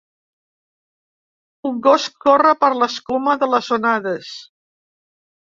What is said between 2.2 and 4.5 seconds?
corre per l'escuma de les onades.